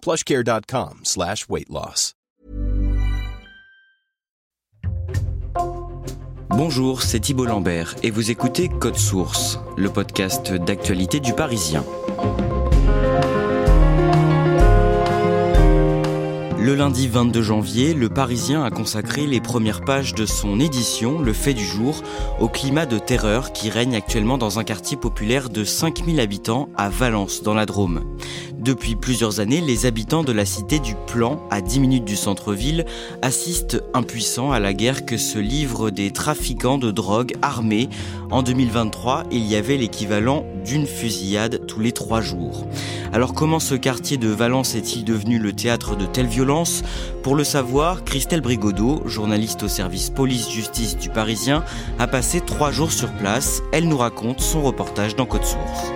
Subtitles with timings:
[0.00, 2.14] plushcare.com slash weight loss.
[6.50, 11.84] Bonjour, c'est Thibault Lambert et vous écoutez Code Source, le podcast d'actualité du Parisien.
[16.60, 21.32] Le lundi 22 janvier, le Parisien a consacré les premières pages de son édition, Le
[21.32, 22.02] fait du jour,
[22.40, 26.88] au climat de terreur qui règne actuellement dans un quartier populaire de 5000 habitants à
[26.90, 28.02] Valence, dans la Drôme.
[28.68, 32.84] Depuis plusieurs années, les habitants de la cité du Plan, à 10 minutes du centre-ville,
[33.22, 37.88] assistent impuissants à la guerre que se livrent des trafiquants de drogue armés.
[38.30, 42.66] En 2023, il y avait l'équivalent d'une fusillade tous les trois jours.
[43.14, 46.82] Alors comment ce quartier de Valence est-il devenu le théâtre de telles violences?
[47.22, 51.64] Pour le savoir, Christelle Brigodeau, journaliste au service police-justice du Parisien,
[51.98, 53.62] a passé trois jours sur place.
[53.72, 55.90] Elle nous raconte son reportage dans Code Source.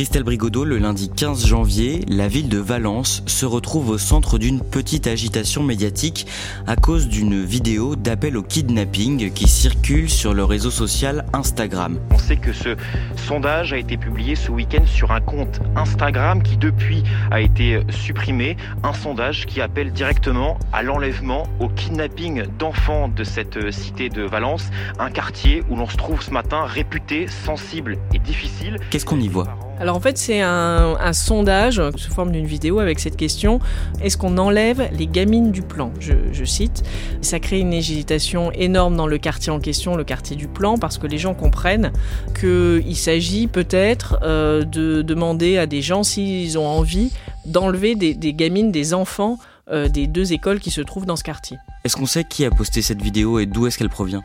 [0.00, 4.62] Christelle Brigodeau, le lundi 15 janvier, la ville de Valence se retrouve au centre d'une
[4.62, 6.26] petite agitation médiatique
[6.66, 12.00] à cause d'une vidéo d'appel au kidnapping qui circule sur le réseau social Instagram.
[12.12, 12.76] On sait que ce
[13.14, 18.56] sondage a été publié ce week-end sur un compte Instagram qui depuis a été supprimé.
[18.82, 24.70] Un sondage qui appelle directement à l'enlèvement, au kidnapping d'enfants de cette cité de Valence,
[24.98, 28.78] un quartier où l'on se trouve ce matin réputé, sensible et difficile.
[28.88, 29.69] Qu'est-ce qu'on y voit?
[29.80, 33.60] Alors en fait, c'est un, sondage sous forme d'une vidéo avec cette question
[34.02, 35.90] est-ce qu'on enlève les gamines du plan?
[35.98, 36.82] Je, cite.
[37.22, 40.98] Ça crée une agitation énorme dans le quartier en question, le quartier du plan, parce
[40.98, 41.92] que les gens comprennent
[42.38, 47.10] qu'il s'agit peut-être euh, de demander à des gens s'ils ont envie
[47.46, 49.38] d'enlever des, gamines, des enfants
[49.70, 51.56] euh, des deux écoles qui se trouvent dans ce quartier.
[51.84, 54.22] Est-ce qu'on sait qui a posté cette vidéo et d'où est-ce qu'elle provient?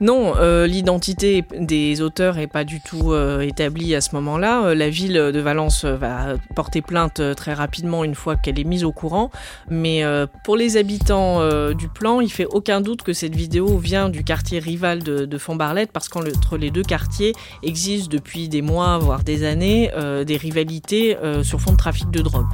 [0.00, 4.66] Non, euh, l'identité des auteurs est pas du tout euh, établie à ce moment-là.
[4.66, 8.84] Euh, la ville de Valence va porter plainte très rapidement une fois qu'elle est mise
[8.84, 9.30] au courant.
[9.70, 10.02] Mais
[10.44, 11.40] pour les habitants
[11.72, 15.38] du plan, il fait aucun doute que cette vidéo vient du quartier rival de, de
[15.38, 17.32] Fontbarlette parce qu'entre les deux quartiers
[17.62, 19.90] existent depuis des mois, voire des années,
[20.26, 22.46] des rivalités sur fond de trafic de drogue.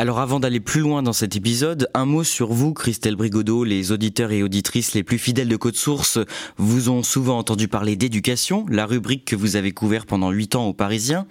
[0.00, 3.64] Alors avant d'aller plus loin dans cet épisode, un mot sur vous, Christelle Brigodeau.
[3.64, 6.18] Les auditeurs et auditrices les plus fidèles de Code Source
[6.56, 10.64] vous ont souvent entendu parler d'éducation, la rubrique que vous avez couvert pendant huit ans
[10.64, 11.26] aux Parisiens.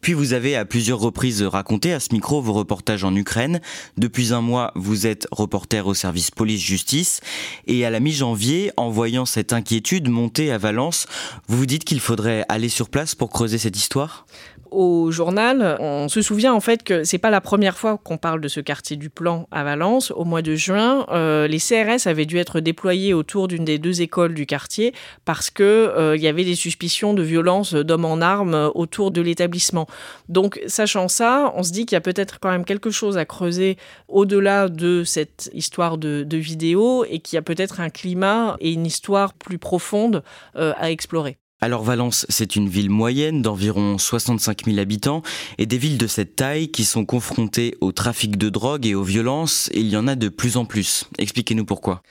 [0.00, 3.60] Puis vous avez à plusieurs reprises raconté à ce micro vos reportages en Ukraine.
[3.98, 7.20] Depuis un mois, vous êtes reporter au service police-justice.
[7.66, 11.06] Et à la mi-janvier, en voyant cette inquiétude monter à Valence,
[11.46, 14.24] vous vous dites qu'il faudrait aller sur place pour creuser cette histoire?
[14.70, 18.40] Au journal, on se souvient en fait que c'est pas la première fois qu'on parle
[18.40, 20.10] de ce quartier du Plan à Valence.
[20.10, 24.02] Au mois de juin, euh, les CRS avaient dû être déployés autour d'une des deux
[24.02, 24.94] écoles du quartier
[25.24, 29.20] parce que euh, il y avait des suspicions de violence d'hommes en armes autour de
[29.20, 29.86] l'établissement.
[30.28, 33.24] Donc, sachant ça, on se dit qu'il y a peut-être quand même quelque chose à
[33.24, 33.76] creuser
[34.08, 38.86] au-delà de cette histoire de, vidéo et qu'il y a peut-être un climat et une
[38.86, 40.22] histoire plus profonde
[40.56, 41.38] euh, à explorer.
[41.64, 45.22] Alors Valence, c'est une ville moyenne d'environ 65 000 habitants
[45.56, 49.02] et des villes de cette taille qui sont confrontées au trafic de drogue et aux
[49.02, 51.08] violences, il y en a de plus en plus.
[51.16, 52.02] Expliquez-nous pourquoi.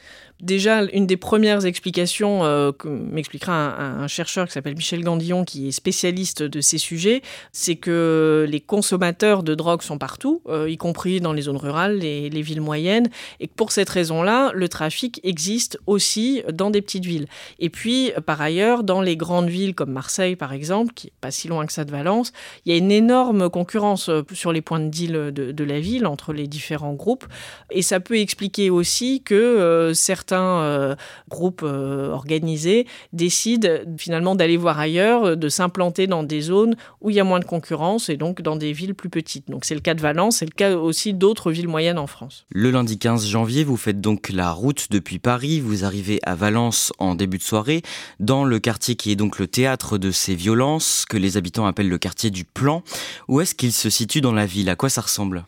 [0.43, 5.69] Déjà, une des premières explications euh, que m'expliquera un, chercheur qui s'appelle Michel Gandillon, qui
[5.69, 7.21] est spécialiste de ces sujets,
[7.53, 11.97] c'est que les consommateurs de drogue sont partout, euh, y compris dans les zones rurales,
[11.99, 13.09] les, les, villes moyennes,
[13.39, 17.27] et que pour cette raison-là, le trafic existe aussi dans des petites villes.
[17.59, 21.31] Et puis, par ailleurs, dans les grandes villes comme Marseille, par exemple, qui est pas
[21.31, 22.33] si loin que ça de Valence,
[22.65, 25.79] il y a une énorme concurrence euh, sur les points de deal de, de la
[25.79, 27.27] ville entre les différents groupes,
[27.71, 30.95] et ça peut expliquer aussi que certains certains
[31.29, 37.19] groupes organisés décident finalement d'aller voir ailleurs, de s'implanter dans des zones où il y
[37.19, 39.49] a moins de concurrence et donc dans des villes plus petites.
[39.49, 42.45] Donc c'est le cas de Valence, c'est le cas aussi d'autres villes moyennes en France.
[42.49, 46.93] Le lundi 15 janvier, vous faites donc la route depuis Paris, vous arrivez à Valence
[46.97, 47.81] en début de soirée,
[48.19, 51.89] dans le quartier qui est donc le théâtre de ces violences, que les habitants appellent
[51.89, 52.83] le quartier du Plan.
[53.27, 54.69] Où est-ce qu'il se situe dans la ville?
[54.69, 55.45] À quoi ça ressemble?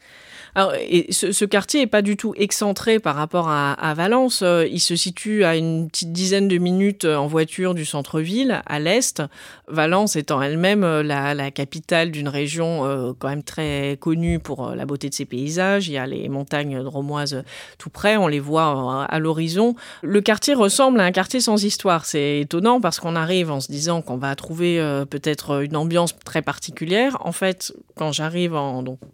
[0.56, 4.42] Ce, quartier n'est pas du tout excentré par rapport à, Valence.
[4.42, 8.62] Euh, il se situe à une petite dizaine de minutes euh, en voiture du centre-ville,
[8.66, 9.22] à l'est.
[9.68, 15.10] Valence étant elle-même euh, la, capitale d'une région quand même très connue pour la beauté
[15.10, 15.88] de ses paysages.
[15.88, 17.44] Il y a les montagnes dromoises
[17.78, 19.75] tout près, on les voit à l'horizon.
[20.01, 22.06] Le quartier ressemble à un quartier sans histoire.
[22.06, 24.78] C'est étonnant parce qu'on arrive en se disant qu'on va trouver
[25.10, 27.18] peut-être une ambiance très particulière.
[27.22, 28.58] En fait, quand j'arrive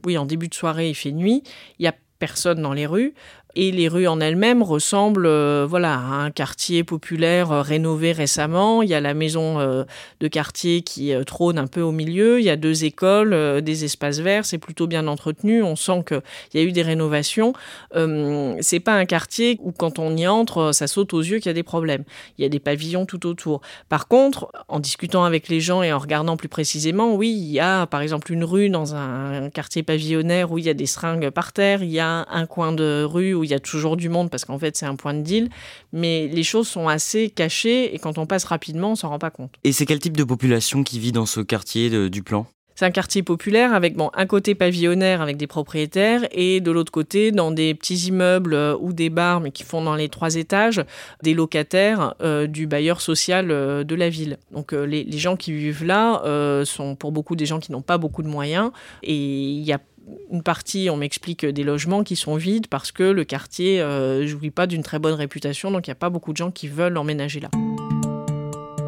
[0.06, 3.13] oui, en début de soirée, il fait nuit il y a personne dans les rues.
[3.56, 8.81] Et les rues en elles-mêmes ressemblent euh, voilà, à un quartier populaire euh, rénové récemment.
[8.81, 9.83] Il y a la maison euh,
[10.21, 12.39] de quartier qui trône un peu au milieu.
[12.39, 14.45] Il y a deux écoles, des espaces verts.
[14.45, 15.63] C'est plutôt bien entretenu.
[15.63, 16.21] On sent qu'il
[16.53, 17.53] y a eu des rénovations.
[17.94, 21.50] c'est pas un quartier où quand on y entre, ça saute aux yeux qu'il y
[21.50, 22.03] a des problèmes.
[22.38, 23.62] Il y a des pavillons tout autour.
[23.89, 27.59] Par contre, en discutant avec les gens et en regardant plus précisément, oui, il y
[27.59, 31.30] a par exemple une rue dans un quartier pavillonnaire où il y a des seringues
[31.30, 31.83] par terre.
[31.83, 34.46] Il y a un coin de rue où il y a toujours du monde parce
[34.46, 35.50] qu'en fait c'est un point de deal,
[35.94, 39.32] mais les choses sont assez cachées et quand on passe rapidement on s'en rend pas
[39.32, 39.54] compte.
[39.64, 42.46] Et c'est quel type de population qui vit dans ce quartier du plan?
[42.82, 46.92] C'est un quartier populaire avec bon, un côté pavillonnaire avec des propriétaires et de l'autre
[46.92, 50.36] côté, dans des petits immeubles euh, ou des bars, mais qui font dans les trois
[50.36, 50.82] étages,
[51.22, 54.40] des locataires euh, du bailleur social euh, de la ville.
[54.52, 56.24] Donc les, les, gens qui vivent là
[56.66, 58.72] sont pour beaucoup des gens qui n'ont pas beaucoup de moyens
[59.04, 59.80] et il y a
[60.31, 64.28] une partie, on m'explique, des logements qui sont vides parce que le quartier ne euh,
[64.28, 66.68] jouit pas d'une très bonne réputation, donc il n'y a pas beaucoup de gens qui
[66.68, 67.50] veulent emménager là.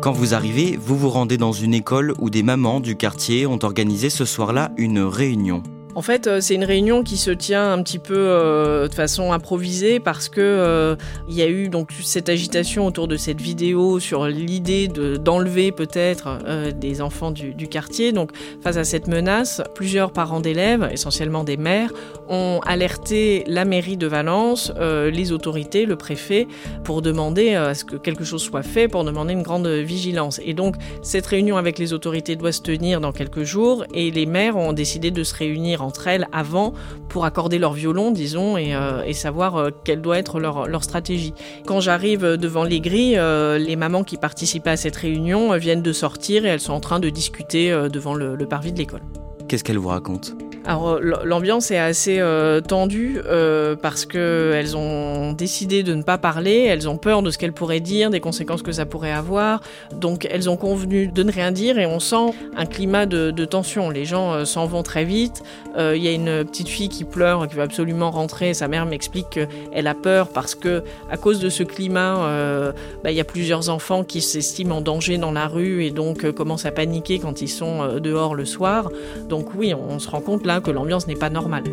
[0.01, 3.59] Quand vous arrivez, vous vous rendez dans une école où des mamans du quartier ont
[3.63, 5.63] organisé ce soir-là une réunion.
[5.95, 9.31] En fait, euh, c'est une réunion qui se tient un petit peu euh, de façon
[9.31, 10.95] improvisée parce que euh,
[11.29, 16.39] y a eu donc cette agitation autour de cette vidéo sur l'idée d'enlever peut-être
[16.75, 18.11] des enfants du, du, quartier.
[18.11, 18.31] Donc,
[18.61, 21.91] face à cette menace, plusieurs parents d'élèves, essentiellement des mères,
[22.27, 26.47] ont alerté la mairie de Valence, les autorités, le préfet,
[26.83, 30.39] pour demander à ce que quelque chose soit fait, pour demander une grande vigilance.
[30.43, 34.25] Et donc, cette réunion avec les autorités doit se tenir dans quelques jours et les
[34.25, 36.73] maires ont décidé de se réunir entre elles avant
[37.09, 41.33] pour accorder leur violon, disons, et, euh, savoir euh, quelle doit être leur, stratégie.
[41.65, 45.93] Quand j'arrive devant les grilles, euh, les mamans qui participaient à cette réunion viennent de
[45.93, 49.01] sortir et elles sont en train de discuter devant le, le parvis de l'école.
[49.47, 50.31] Qu'est-ce qu'elles vous racontent?
[50.65, 56.17] Alors l'ambiance est assez euh, tendue euh, parce que elles ont décidé de ne pas
[56.17, 59.61] parler, elles ont peur de ce qu'elles pourraient dire, des conséquences que ça pourrait avoir.
[59.93, 63.89] Donc elles ont convenu de ne rien dire et on sent un climat de, tension.
[63.89, 65.43] Les gens euh, s'en vont très vite.
[65.75, 68.53] Il y a une petite fille qui pleure, qui veut absolument rentrer.
[68.53, 72.73] Sa mère m'explique qu'elle a peur parce que à cause de ce climat,
[73.03, 76.29] bah, il y a plusieurs enfants qui s'estiment en danger dans la rue et donc
[76.33, 78.91] commencent à paniquer quand ils sont dehors le soir.
[79.29, 81.63] Donc oui, on, on se rend compte là que l'ambiance n'est pas normale.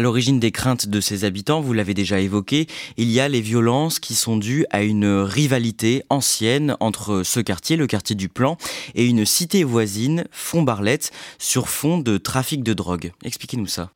[0.00, 3.98] l'origine des craintes de ces habitants, vous l'avez déjà évoqué, il y a les violences
[3.98, 8.56] qui sont dues à une rivalité ancienne entre ce quartier, le quartier du Plan,
[8.94, 13.12] et une cité voisine, Font-Barlette, sur fond de trafic de drogue.
[13.24, 13.90] Expliquez-nous ça.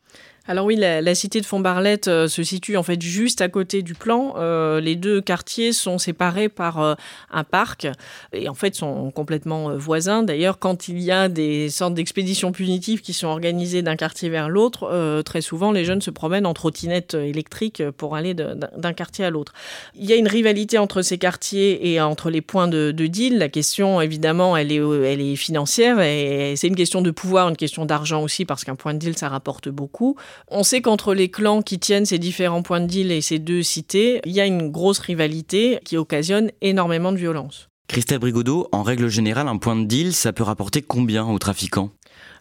[0.46, 3.94] Alors oui, la, cité de Fontbarlette euh, se situe en fait juste à côté du
[3.94, 4.34] plan.
[4.36, 6.94] Euh, les deux quartiers sont séparés par euh,
[7.30, 7.86] un parc
[8.34, 10.22] et en fait sont complètement voisins.
[10.22, 14.50] D'ailleurs, quand il y a des sortes d'expéditions punitives qui sont organisées d'un quartier vers
[14.50, 19.30] l'autre, très souvent les jeunes se promènent en trottinette électrique pour aller d'un quartier à
[19.30, 19.54] l'autre.
[19.94, 23.38] Il y a une rivalité entre ces quartiers et entre les points de, deal.
[23.38, 27.56] La question, évidemment, elle est, elle est financière et c'est une question de pouvoir, une
[27.56, 30.16] question d'argent aussi parce qu'un point de deal ça rapporte beaucoup.
[30.48, 33.62] On sait qu'entre les clans qui tiennent ces différents points de deal et ces deux
[33.62, 37.68] cités, il y a une grosse rivalité qui occasionne énormément de violence.
[37.88, 41.90] Christelle Brigodeau, en règle générale, un point de deal, ça peut rapporter combien aux trafiquants?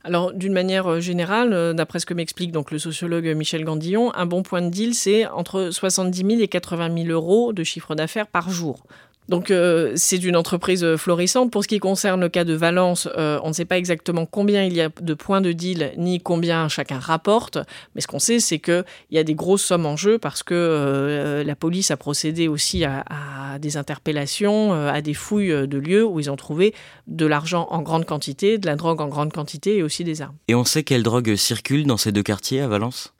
[0.05, 4.13] Alors, d'une manière euh, générale, euh, d'après ce que m'explique donc le sociologue Michel Gandillon,
[4.15, 7.95] un bon point de deal, c'est entre 70 000 et 80 000 euros de chiffre
[7.95, 8.83] d'affaires par jour.
[9.29, 11.51] Donc euh, c'est une entreprise florissante.
[11.51, 14.63] Pour ce qui concerne le cas de Valence, euh, on ne sait pas exactement combien
[14.63, 17.57] il y a de points de deal ni combien chacun rapporte.
[17.95, 20.53] Mais ce qu'on sait, c'est qu'il y a des grosses sommes en jeu parce que
[20.53, 26.05] euh, la police a procédé aussi à, à des interpellations, à des fouilles de lieux
[26.05, 26.73] où ils ont trouvé
[27.07, 30.35] de l'argent en grande quantité, de la drogue en grande quantité et aussi des armes.
[30.47, 33.13] Et on sait quelle drogue circule dans ces deux quartiers à Valence?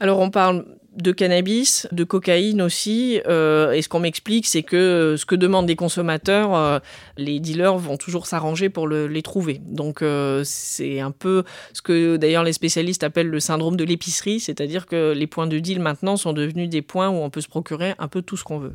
[0.00, 0.64] Alors on parle
[0.96, 3.20] de cannabis, de cocaïne aussi.
[3.26, 6.78] Euh, et ce qu'on m'explique, c'est que ce que demandent les consommateurs, euh,
[7.16, 9.60] les dealers vont toujours s'arranger pour le, les trouver.
[9.66, 14.40] Donc euh, c'est un peu ce que d'ailleurs les spécialistes appellent le syndrome de l'épicerie,
[14.40, 17.48] c'est-à-dire que les points de deal maintenant sont devenus des points où on peut se
[17.48, 18.74] procurer un peu tout ce qu'on veut.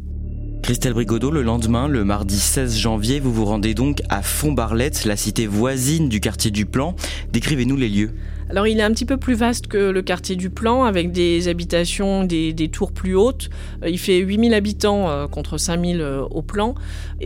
[0.64, 5.16] Christelle Brigodeau, le lendemain, le mardi 16 janvier, vous vous rendez donc à Font-Barlette, la
[5.16, 6.96] cité voisine du quartier du Plan.
[7.32, 8.12] Décrivez-nous les lieux.
[8.50, 11.50] Alors il est un petit peu plus vaste que le quartier du Plan, avec des
[11.50, 13.50] habitations, des, tours plus hautes.
[13.84, 16.76] Euh, il fait 8000 habitants euh, contre 5000 euh, au Plan.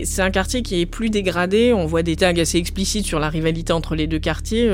[0.02, 1.72] C'est un quartier qui est plus dégradé.
[1.72, 4.68] On voit des tags assez explicites sur la rivalité entre les deux quartiers.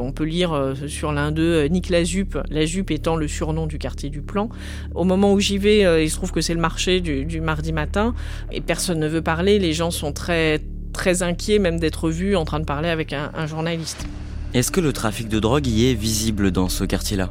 [0.00, 3.78] On peut lire sur l'un d'eux Nick la Jupe, la Jupe étant le surnom du
[3.78, 4.48] quartier du Plan.
[4.94, 8.14] Au moment où j'y vais, il se trouve que c'est le marché du, mardi matin
[8.50, 9.58] et personne ne veut parler.
[9.58, 10.60] Les gens sont très
[10.92, 14.06] très inquiets même d'être vus en train de parler avec un journaliste.
[14.54, 17.28] Est-ce que le trafic de drogue y est visible dans ce quartier-là?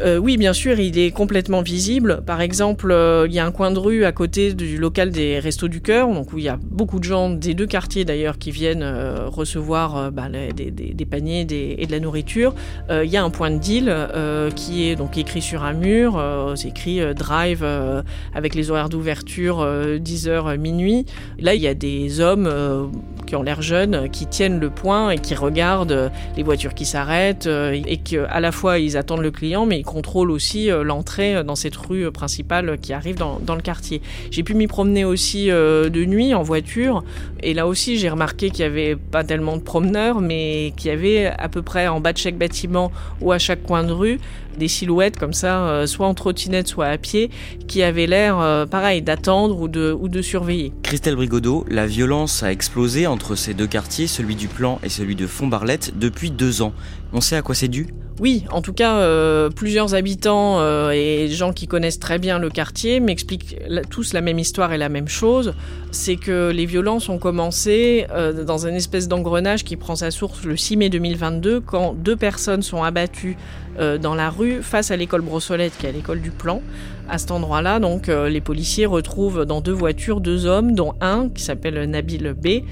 [0.00, 2.22] Euh, oui, bien sûr, il est complètement visible.
[2.24, 5.38] Par exemple, euh, il y a un coin de rue à côté du local des
[5.38, 8.38] Restos du Cœur, donc où il y a beaucoup de gens des deux quartiers d'ailleurs
[8.38, 12.54] qui viennent euh, recevoir bah, des, paniers et de la nourriture.
[12.90, 13.94] Il y a un point de deal
[14.54, 16.22] qui est donc écrit sur un mur.
[16.54, 17.64] c'est écrit Drive
[18.34, 21.06] avec les horaires d'ouverture 10h minuit.
[21.38, 22.90] Là, il y a des hommes
[23.26, 27.46] qui ont l'air jeunes, qui tiennent le point et qui regardent les voitures qui s'arrêtent
[27.46, 31.76] et qu'à la fois ils attendent le client, mais ils contrôlent aussi l'entrée dans cette
[31.76, 34.02] rue principale qui arrive dans, le quartier.
[34.30, 37.02] J'ai pu m'y promener aussi de nuit en voiture
[37.42, 40.94] et là aussi j'ai remarqué qu'il n'y avait pas tellement de promeneurs, mais qu'il y
[40.94, 44.18] avait à peu près en bas de chaque bâtiment ou à chaque coin de rue
[44.58, 47.30] des silhouettes comme ça, soit en trottinette, soit à pied,
[47.68, 50.72] qui avaient l'air, pareil, d'attendre ou de, ou de surveiller.
[50.82, 55.14] Christelle Brigodeau, la violence a explosé entre ces deux quartiers, celui du Plan et celui
[55.14, 56.72] de Font-Barlette, depuis deux ans.
[57.12, 57.88] On sait à quoi c'est dû
[58.20, 62.50] oui, en tout cas, euh, plusieurs habitants euh, et gens qui connaissent très bien le
[62.50, 63.56] quartier m'expliquent
[63.90, 65.54] tous la même histoire et la même chose.
[65.92, 70.44] C'est que les violences ont commencé euh, dans une espèce d'engrenage qui prend sa source
[70.44, 73.36] le 6 mai 2022, quand deux personnes sont abattues
[74.02, 76.62] dans la rue face à l'école Brossolette, qui est l'école du Plan.
[77.08, 81.42] À cet endroit-là, donc, les policiers retrouvent dans deux voitures deux hommes, dont un qui
[81.42, 82.64] s'appelle Nabil B,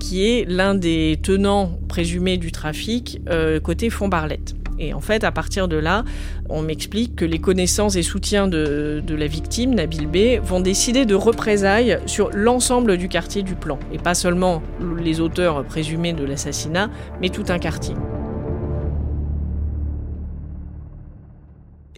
[0.00, 3.20] qui est l'un des tenants présumés du trafic
[3.62, 4.56] côté Font-Barlette.
[4.78, 6.04] Et en fait, à partir de là,
[6.48, 11.06] on m'explique que les connaissances et soutiens de, de, la victime, Nabil B, vont décider
[11.06, 13.78] de représailles sur l'ensemble du quartier du plan.
[13.92, 14.62] Et pas seulement
[14.98, 17.94] les auteurs présumés de l'assassinat, mais tout un quartier.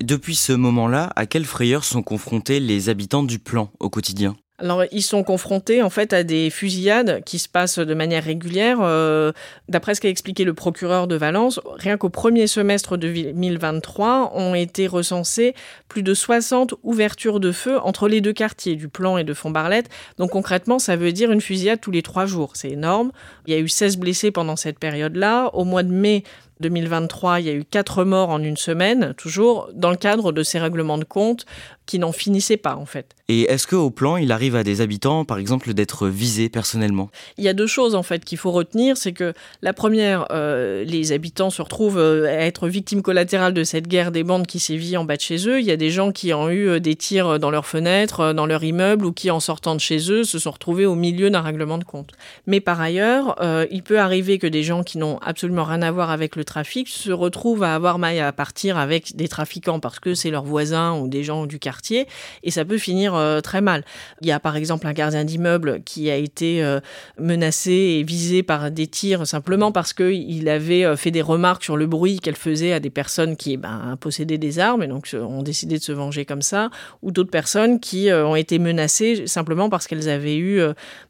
[0.01, 4.37] Depuis ce moment-là, à quelle frayeur sont confrontés les habitants du plan au quotidien?
[4.59, 8.79] Alors, ils sont confrontés en fait à des fusillades qui se passent de manière régulière.
[8.81, 9.33] Euh,
[9.69, 14.55] D'après ce qu'a expliqué le procureur de Valence, rien qu'au premier semestre de 2023, ont
[14.55, 15.55] été recensées
[15.89, 19.91] plus de 60 ouvertures de feu entre les deux quartiers, du Plan et de Font-Barlette.
[20.17, 22.53] Donc concrètement, ça veut dire une fusillade tous les trois jours.
[22.55, 23.13] C'est énorme.
[23.47, 25.51] Il y a eu 16 blessés pendant cette période-là.
[25.53, 26.25] Au mois de mai,
[26.61, 30.43] 2023, il y a eu quatre morts en une semaine, toujours dans le cadre de
[30.43, 31.47] ces règlements de compte
[31.87, 33.15] qui n'en finissaient pas en fait.
[33.29, 37.11] Et est-ce qu'au plan, il arrive à des habitants, par exemple, d'être visés personnellement?
[37.39, 39.33] Il y a deux choses en fait qu'il faut retenir, c'est que
[39.63, 44.13] la première, euh, les habitants se retrouvent euh, à être victimes collatérales de cette guerre
[44.13, 45.61] des bandes qui sévit en bas de chez eux.
[45.61, 48.47] Il y a des gens qui ont eu euh, des tirs dans leurs fenêtres, dans
[48.47, 51.41] leur immeuble, ou qui en sortant de chez eux se sont retrouvés au milieu d'un
[51.41, 52.11] règlement de compte.
[52.47, 53.37] Mais par ailleurs,
[53.71, 56.89] il peut arriver que des gens qui n'ont absolument rien à voir avec le trafic
[56.89, 60.95] se retrouvent à avoir maille à partir avec des trafiquants parce que c'est leurs voisins
[60.99, 62.07] ou des gens du quartier
[62.43, 63.85] et ça peut finir euh, très mal.
[64.23, 66.81] Il y a par exemple un gardien d'immeuble qui a été euh,
[67.19, 71.77] menacé et visé par des tirs simplement parce qu'il avait euh, fait des remarques sur
[71.77, 75.43] le bruit qu'elle faisait à des personnes qui ben, possédaient des armes et donc ont
[75.43, 76.71] décidé de se venger comme ça
[77.03, 80.63] ou d'autres personnes qui ont été menacées simplement parce qu'elles avaient eu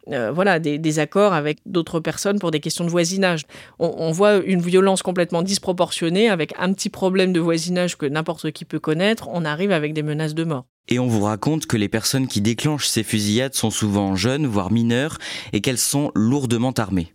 [0.07, 3.43] voilà, des, des accords avec d'autres personnes pour des questions de voisinage.
[3.78, 8.50] On, on voit une violence complètement disproportionnée avec un petit problème de voisinage que n'importe
[8.50, 10.66] qui peut connaître, on arrive avec des menaces de mort.
[10.88, 14.71] Et on vous raconte que les personnes qui déclenchent ces fusillades sont souvent jeunes, voire
[14.71, 15.18] mineures,
[15.52, 17.12] et qu'elles sont lourdement armées.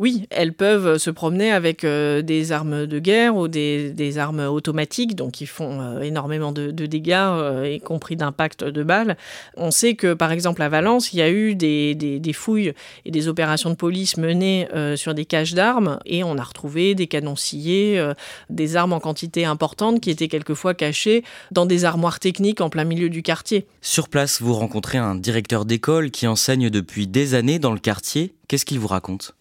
[0.00, 5.16] Oui, elles peuvent se promener avec euh, des armes de guerre ou des, armes automatiques,
[5.16, 9.16] donc qui font euh, énormément de, dégâts, euh, y compris d'impact de balles.
[9.56, 12.74] On sait que, par exemple, à Valence, il y a eu des, des fouilles
[13.06, 17.06] et des opérations de police menées sur des caches d'armes, et on a retrouvé des
[17.06, 18.02] canons sciés,
[18.50, 22.84] des armes en quantité importante qui étaient quelquefois cachées dans des armoires techniques en plein
[22.84, 23.66] milieu du quartier.
[23.80, 28.34] Sur place, vous rencontrez un directeur d'école qui enseigne depuis des années dans le quartier.
[28.46, 29.37] Qu'est-ce qu'il vous raconte?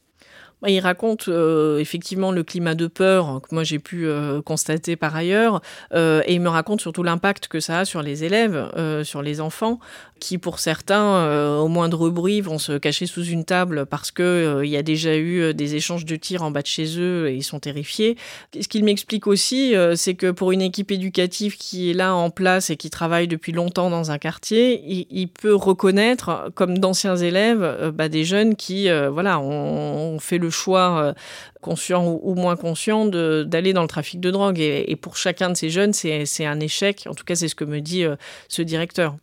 [0.65, 5.15] Il raconte euh, effectivement le climat de peur que moi j'ai pu euh, constater par
[5.15, 5.61] ailleurs,
[5.93, 8.71] euh, et il me raconte surtout l'impact que ça a sur les élèves,
[9.03, 9.79] sur les enfants,
[10.19, 14.69] qui pour certains, au moindre bruit, vont se cacher sous une table parce que il
[14.69, 17.43] y a déjà eu des échanges de tirs en bas de chez eux et ils
[17.43, 18.17] sont terrifiés.
[18.59, 22.69] Ce qu'il m'explique aussi, c'est que pour une équipe éducative qui est là en place
[22.69, 28.09] et qui travaille depuis longtemps dans un quartier, il, peut reconnaître, comme d'anciens élèves, bah,
[28.09, 31.13] des jeunes qui, voilà, ont fait le choix euh,
[31.61, 34.59] conscient ou, moins conscient d'aller dans le trafic de drogue.
[34.59, 37.07] Et, pour chacun de ces jeunes, c'est un échec.
[37.09, 38.15] En tout cas, c'est ce que me dit euh,
[38.47, 39.15] ce directeur.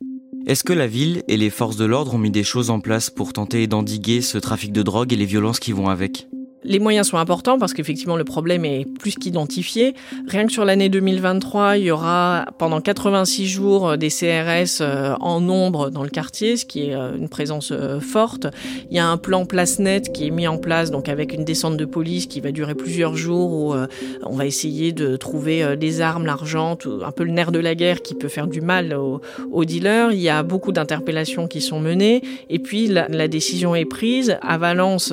[0.47, 3.09] Est-ce que la ville et les forces de l'ordre ont mis des choses en place
[3.09, 6.29] pour tenter d'endiguer ce trafic de drogue et les violences qui vont avec?
[6.65, 9.95] Les moyens sont importants parce qu'effectivement le problème est plus qu'identifié.
[10.27, 15.15] Rien que sur l'année 2023, il y aura pendant 86 jours euh, des CRS euh,
[15.21, 18.47] en nombre dans le quartier, ce qui est euh, une présence forte.
[18.91, 21.45] Il y a un plan place net qui est mis en place donc avec une
[21.45, 23.75] descente de police qui va durer plusieurs jours où
[24.23, 28.03] on va essayer de trouver des armes, l'argent, un peu le nerf de la guerre
[28.03, 30.13] qui peut faire du mal aux, dealers.
[30.13, 34.37] Il y a beaucoup d'interpellations qui sont menées et puis la, la, décision est prise
[34.43, 35.13] à Valence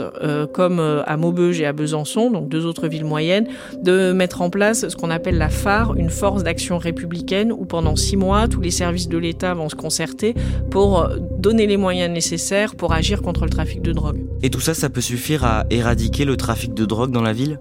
[0.53, 3.47] comme à Maubeuge et à Besançon, donc deux autres villes moyennes,
[3.81, 7.95] de mettre en place ce qu'on appelle la phare, une force d'action républicaine, où pendant
[7.95, 10.35] six mois, tous les services de l'État vont se concerter
[10.69, 14.23] pour donner les moyens nécessaires pour agir contre le trafic de drogue.
[14.43, 17.59] Et tout ça, ça peut suffire à éradiquer le trafic de drogue dans la ville?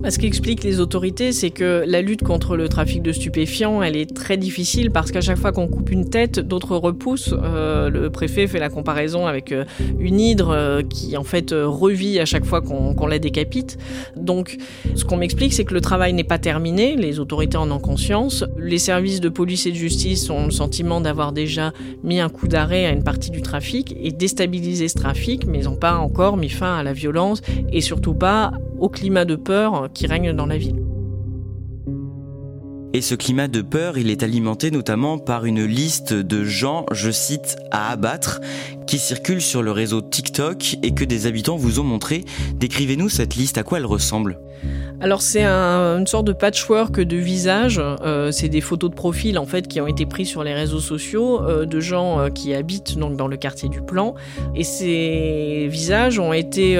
[0.00, 3.96] Bah, ce qu'expliquent les autorités, c'est que la lutte contre le trafic de stupéfiants, elle
[3.96, 7.34] est très difficile parce qu'à chaque fois qu'on coupe une tête, d'autres repoussent.
[7.42, 9.64] Euh, le préfet fait la comparaison avec euh,
[9.98, 13.78] une hydre euh, qui en fait revit à chaque fois qu'on la décapite.
[14.16, 14.58] Donc,
[14.94, 16.96] ce qu'on m'explique, c'est que le travail n'est pas terminé.
[16.96, 18.44] Les autorités en ont conscience.
[18.58, 21.72] Les services de police et de justice ont le sentiment d'avoir déjà
[22.02, 25.64] mis un coup d'arrêt à une partie du trafic et déstabilisé ce trafic, mais ils
[25.64, 29.88] n'ont pas encore mis fin à la violence et surtout pas au climat de peur
[29.94, 30.85] qui règne dans la ville.
[32.96, 37.10] Et ce climat de peur, il est alimenté notamment par une liste de gens, je
[37.10, 38.40] cite, à abattre,
[38.86, 42.24] qui circule sur le réseau TikTok et que des habitants vous ont montré.
[42.54, 44.38] Décrivez-nous cette liste, à quoi elle ressemble
[45.00, 47.80] alors c'est une sorte de patchwork de visages.
[47.80, 50.80] Euh, c'est des photos de profil en fait qui ont été prises sur les réseaux
[50.80, 54.14] sociaux euh, de gens euh, qui habitent donc dans le quartier du Plan.
[54.54, 56.78] Et ces visages ont été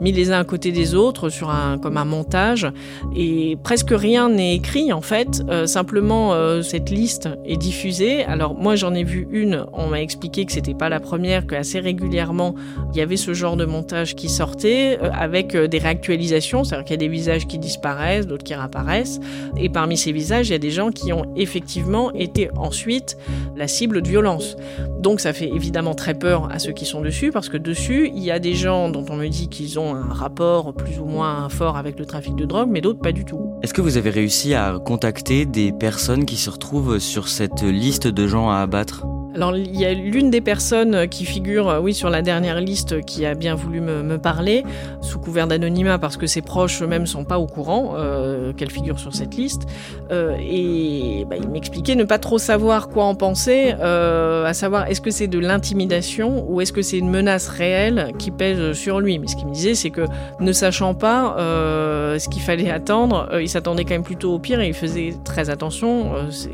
[0.00, 2.66] mis les uns à côté des autres sur un comme un montage.
[3.14, 5.42] Et presque rien n'est écrit en fait.
[5.66, 8.24] Simplement cette liste est diffusée.
[8.24, 9.64] Alors moi j'en ai vu une.
[9.72, 12.54] On m'a expliqué que c'était pas la première, que assez régulièrement
[12.92, 16.98] il y avait ce genre de montage qui sortait avec des réactualisations, c'est-à-dire qu'il y
[16.98, 19.20] a des visages qui disparaissent, d'autres qui réapparaissent.
[19.56, 23.16] Et parmi ces visages, il y a des gens qui ont effectivement été ensuite
[23.56, 24.56] la cible de violence.
[25.00, 28.22] Donc ça fait évidemment très peur à ceux qui sont dessus, parce que dessus, il
[28.22, 31.48] y a des gens dont on me dit qu'ils ont un rapport plus ou moins
[31.48, 33.49] fort avec le trafic de drogue, mais d'autres pas du tout.
[33.62, 38.06] Est-ce que vous avez réussi à contacter des personnes qui se retrouvent sur cette liste
[38.06, 39.04] de gens à abattre?
[39.34, 43.00] Alors il y a l'une des personnes qui figure, euh, oui, sur la dernière liste,
[43.04, 44.64] qui a bien voulu me, parler
[45.00, 48.98] sous couvert d'anonymat parce que ses proches eux-mêmes sont pas au courant euh, qu'elle figure
[48.98, 49.62] sur cette liste.
[50.10, 55.00] Euh, et bah, il m'expliquait ne pas trop savoir quoi en penser, à savoir est-ce
[55.00, 59.18] que c'est de l'intimidation ou est-ce que c'est une menace réelle qui pèse sur lui.
[59.18, 60.06] Mais ce qu'il me disait, c'est que
[60.40, 64.68] ne sachant pas ce qu'il fallait attendre, il s'attendait quand même plutôt au pire et
[64.68, 66.12] il faisait très attention.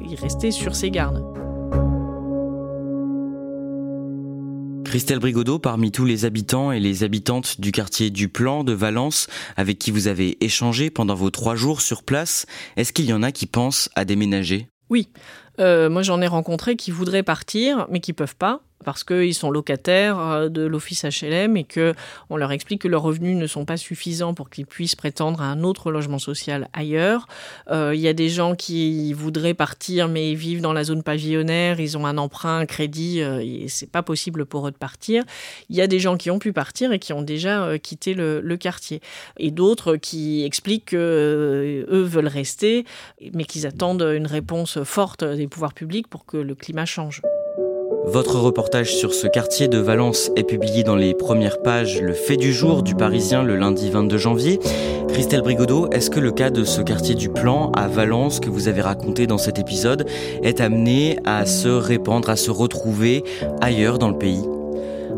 [0.08, 1.22] il restait sur ses gardes.
[4.96, 9.26] Christelle Brigodeau, parmi tous les habitants et les habitantes du quartier du Plan de Valence,
[9.58, 12.46] avec qui vous avez échangé pendant vos trois jours sur place,
[12.78, 14.70] est-ce qu'il y en a qui pensent à déménager?
[14.88, 15.10] Oui,
[15.60, 19.50] euh, moi j'en ai rencontré qui voudraient partir, mais qui peuvent pas parce qu'ils sont
[19.50, 21.94] locataires euh, de l'office HLM et que
[22.30, 25.46] on leur explique que leurs revenus ne sont pas suffisants pour qu'ils puissent prétendre à
[25.46, 27.26] un autre logement social ailleurs.
[27.70, 31.80] Euh, il y a des gens qui voudraient partir mais vivent dans la zone pavillonnaire,
[31.80, 35.24] ils ont un emprunt, un crédit, euh, et c'est pas possible pour eux de partir.
[35.68, 38.56] Il y a des gens qui ont pu partir et qui ont déjà quitté le,
[38.56, 39.00] quartier,
[39.38, 42.84] et d'autres qui expliquent que eux veulent rester,
[43.34, 47.22] mais qu'ils attendent une réponse forte des pouvoirs publics pour que le climat change.
[48.06, 52.36] Votre reportage sur ce quartier de Valence est publié dans les premières pages Le fait
[52.36, 54.60] du jour du Parisien le lundi 22 janvier.
[55.08, 58.68] Christelle Brigodeau, est-ce que le cas de ce quartier du Plan à Valence que vous
[58.68, 60.06] avez raconté dans cet épisode
[60.42, 63.24] est amené à se répandre, à se retrouver
[63.60, 64.44] ailleurs dans le pays?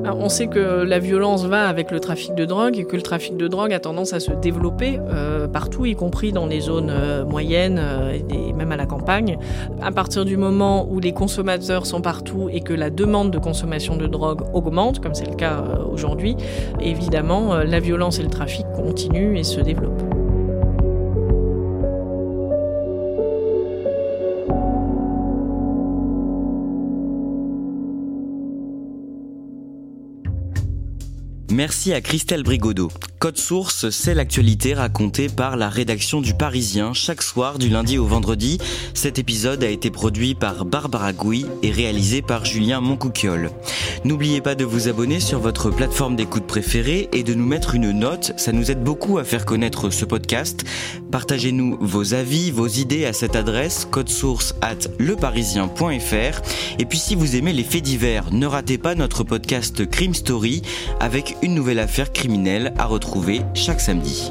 [0.04, 3.37] On sait que la violence va avec le trafic de drogue et que le trafic
[3.37, 7.24] de drogue a tendance à se développer euh, partout, y compris dans les zones euh,
[7.24, 9.38] moyennes euh, et même à la campagne.
[9.82, 13.96] À partir du moment où les consommateurs sont partout et que la demande de consommation
[13.96, 16.37] de drogue augmente, comme c'est le cas aujourd'hui,
[16.80, 20.07] évidemment, la violence et le trafic continuent et se développent.
[31.58, 32.88] Merci à Christelle Brigodeau.
[33.18, 38.07] Code Source, c'est l'actualité racontée par la rédaction du Parisien chaque soir du lundi au
[38.07, 38.59] vendredi.
[38.94, 43.50] Cet épisode a été produit par Barbara Gouy et réalisé par Julien Moncouquiole.
[44.04, 47.90] N'oubliez pas de vous abonner sur votre plateforme d'écoute préférée et de nous mettre une
[47.90, 50.62] note, ça nous aide beaucoup à faire connaître ce podcast.
[51.11, 56.42] Partagez-nous vos avis, vos idées à cette adresse source at leparisien.fr.
[56.78, 60.62] Et puis si vous aimez les faits divers, ne ratez pas notre podcast Crime Story
[61.00, 63.07] avec une nouvelle affaire criminelle à retrouver
[63.54, 64.30] chaque samedi.